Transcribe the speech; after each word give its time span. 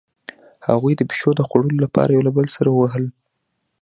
هغوی 0.67 0.93
د 0.97 1.01
پیشو 1.09 1.31
د 1.35 1.41
خوړلو 1.47 1.77
لپاره 1.85 2.11
یو 2.13 2.31
بل 2.37 2.45
سره 2.55 2.69
وهل 2.73 3.05